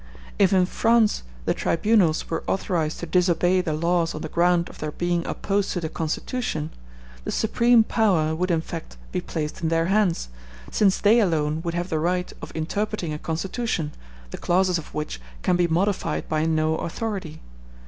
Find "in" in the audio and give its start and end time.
0.51-0.65, 8.49-8.61, 9.61-9.69